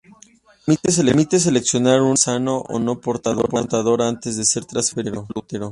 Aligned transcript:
Permite 0.65 1.39
seleccionar 1.39 1.99
un 2.01 2.01
embrión 2.01 2.17
sano 2.17 2.57
o 2.67 2.79
no 2.79 2.99
portador 2.99 4.01
antes 4.01 4.35
de 4.35 4.45
ser 4.45 4.65
transferido 4.65 5.19
al 5.29 5.35
útero. 5.37 5.69